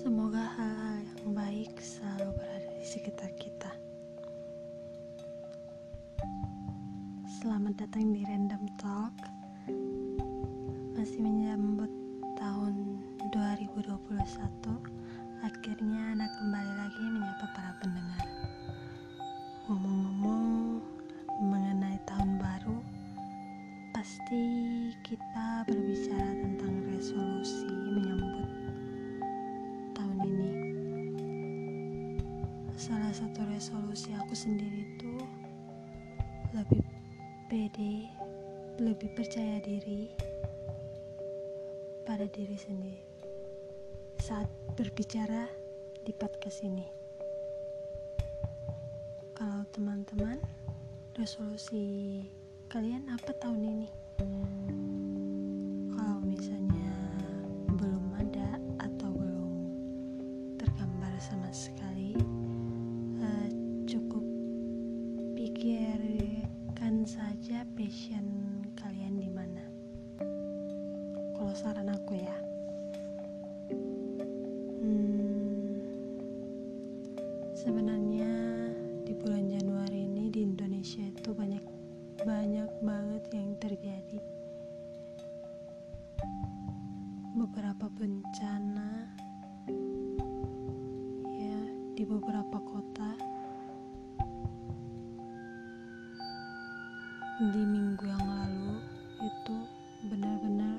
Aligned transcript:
Semoga 0.00 0.40
hal-hal 0.56 1.04
yang 1.20 1.36
baik 1.36 1.76
selalu 1.76 2.32
berada 2.32 2.72
di 2.72 2.88
sekitar 2.88 3.28
kita. 3.36 3.68
Selamat 7.28 7.84
datang 7.84 8.08
di 8.16 8.24
Random 8.24 8.64
Talk. 8.80 9.12
Masih 10.96 11.20
menyambut 11.20 11.92
tahun 12.40 13.04
2021. 13.28 14.00
Akhirnya 15.44 16.16
anak 16.16 16.32
kembali 16.32 16.72
lagi 16.80 17.04
menyapa 17.04 17.46
para 17.52 17.72
pendengar. 17.84 18.24
Ngomong-ngomong, 19.68 20.59
resolusi 33.60 34.16
aku 34.16 34.32
sendiri 34.32 34.88
itu 34.88 35.20
lebih 36.56 36.80
pede, 37.52 38.08
lebih 38.80 39.12
percaya 39.12 39.60
diri 39.60 40.08
pada 42.08 42.24
diri 42.32 42.56
sendiri 42.56 43.04
saat 44.16 44.48
berbicara 44.80 45.44
di 46.08 46.12
podcast 46.16 46.64
ini. 46.64 46.88
Kalau 49.36 49.68
teman-teman, 49.76 50.40
resolusi 51.20 52.24
kalian 52.72 53.12
apa 53.12 53.36
tahun 53.44 53.60
ini? 53.60 53.88
Kalau 56.00 56.16
misalnya 56.24 56.79
saja 67.08 67.64
passion 67.76 68.60
kalian 68.76 69.16
di 69.16 69.28
mana. 69.32 69.64
Kalau 71.32 71.54
saran 71.56 71.88
aku 71.88 72.12
ya, 72.20 72.36
hmm, 74.84 75.80
sebenarnya 77.56 78.32
di 79.08 79.16
bulan 79.16 79.48
Januari 79.48 80.04
ini 80.04 80.28
di 80.28 80.44
Indonesia 80.44 81.00
itu 81.00 81.32
banyak 81.32 81.64
banyak 82.20 82.68
banget 82.84 83.24
yang 83.32 83.56
terjadi. 83.56 84.20
Beberapa 87.32 87.88
bencana 87.96 88.79
di 97.40 97.64
minggu 97.64 98.04
yang 98.04 98.20
lalu 98.20 98.76
itu 99.24 99.56
benar-benar 100.12 100.76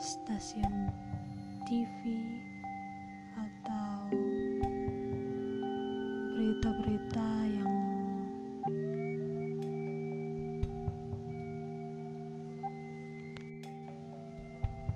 stasiun 0.00 0.88
TV 1.68 2.00
atau 3.36 4.08
berita-berita 6.40 7.28
yang 7.52 7.72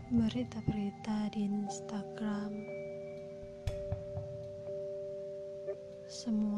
berita-berita 0.08 1.19
di 1.36 1.52
Instagram. 1.52 2.52
Semuanya 6.08 6.58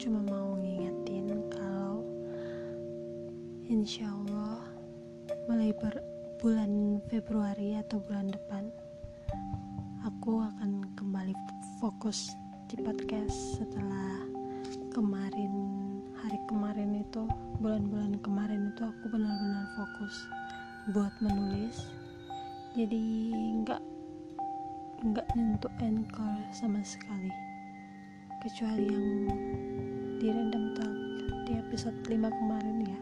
cuma 0.00 0.24
mau 0.24 0.56
ngingetin 0.56 1.28
kalau 1.52 2.00
insya 3.68 4.08
Allah 4.08 4.64
mulai 5.44 5.76
ber 5.76 5.92
bulan 6.40 7.04
Februari 7.12 7.76
atau 7.76 8.00
bulan 8.08 8.32
depan 8.32 8.72
aku 10.00 10.40
akan 10.40 10.88
kembali 10.96 11.36
fokus 11.84 12.32
di 12.72 12.80
podcast 12.80 13.60
setelah 13.60 14.24
kemarin 14.96 15.52
hari 16.16 16.40
kemarin 16.48 17.04
itu 17.04 17.28
bulan-bulan 17.60 18.16
kemarin 18.24 18.72
itu 18.72 18.88
aku 18.88 19.04
benar-benar 19.12 19.68
fokus 19.76 20.16
buat 20.96 21.12
menulis. 21.20 21.76
Jadi 22.72 23.36
nggak 23.60 23.82
nggak 25.12 25.28
nyentuh 25.36 25.74
anchor 25.84 26.40
sama 26.56 26.80
sekali. 26.80 27.28
Kecuali 28.40 28.88
yang 28.88 29.08
di 30.20 30.28
random 30.28 30.76
talk 30.76 30.96
di 31.48 31.56
episode 31.56 31.96
5 32.04 32.12
kemarin 32.12 32.84
ya. 32.84 33.00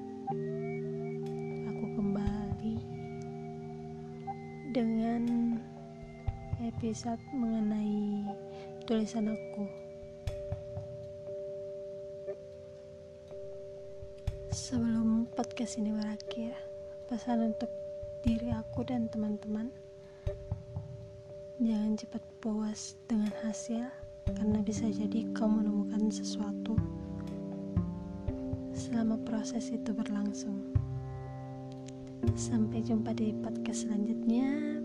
Aku 1.67 1.85
kembali 1.99 2.79
dengan 4.71 5.59
episode 6.63 7.19
mengenai 7.35 8.23
tulisan 8.87 9.35
aku. 9.35 9.67
Sebelum 14.55 15.27
podcast 15.35 15.83
ini 15.83 15.91
berakhir 15.91 16.55
pesan 17.11 17.51
untuk 17.51 17.71
diri 18.23 18.55
aku 18.55 18.87
dan 18.87 19.11
teman-teman. 19.11 19.75
Jangan 21.59 21.99
cepat 21.99 22.23
puas 22.39 22.95
dengan 23.11 23.35
hasil 23.43 23.91
karena 24.23 24.63
bisa 24.63 24.87
jadi 24.87 25.27
kau 25.35 25.51
menemukan 25.51 26.15
sesuatu 26.15 26.79
selama 28.79 29.19
proses 29.27 29.75
itu 29.75 29.91
berlangsung. 29.91 30.63
Sampai 32.39 32.79
jumpa 32.87 33.11
di 33.11 33.35
podcast 33.43 33.91
selanjutnya 33.91 34.79